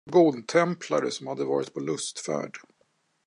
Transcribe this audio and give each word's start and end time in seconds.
Det 0.05 0.13
var 0.15 0.23
godtemplare, 0.23 1.11
som 1.11 1.27
hade 1.27 1.45
varit 1.45 1.73
på 1.73 1.79
lustfärd. 1.79 2.57